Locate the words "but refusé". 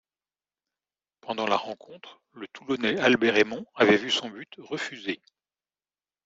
4.31-5.21